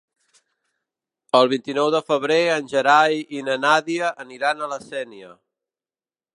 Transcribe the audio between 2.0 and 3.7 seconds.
febrer en Gerai i na